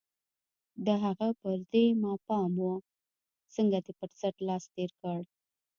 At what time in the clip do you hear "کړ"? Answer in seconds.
5.01-5.19